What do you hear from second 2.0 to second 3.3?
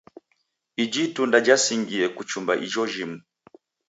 kuchumba ijo jimu.